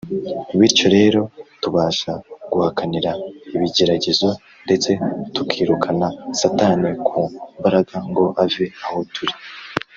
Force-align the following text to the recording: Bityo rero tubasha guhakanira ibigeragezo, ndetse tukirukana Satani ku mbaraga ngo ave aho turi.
Bityo 0.59 0.87
rero 0.97 1.21
tubasha 1.61 2.11
guhakanira 2.51 3.11
ibigeragezo, 3.55 4.27
ndetse 4.65 4.89
tukirukana 5.35 6.07
Satani 6.39 6.89
ku 7.07 7.19
mbaraga 7.59 7.95
ngo 8.09 8.23
ave 8.43 8.65
aho 8.85 8.99
turi. 9.13 9.33